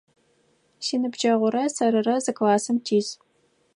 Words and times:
Синыбджэгъурэ 0.85 1.63
сэрырэ 1.75 2.15
зы 2.23 2.31
классым 2.37 2.77
тис. 2.85 3.07